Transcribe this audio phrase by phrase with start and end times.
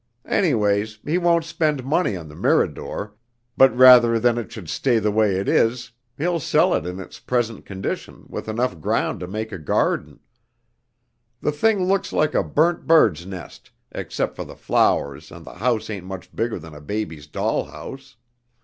[0.25, 3.13] Anyways, he won't spend money on the Mirador,
[3.55, 7.19] but rather than it should stay the way it is, he'll sell it in its
[7.19, 10.19] present condition with enough ground to make a garden.
[11.39, 15.87] The thing looks like a burnt bird's nest except for the flowers, and the house
[15.87, 18.15] ain't much bigger than a baby doll's house.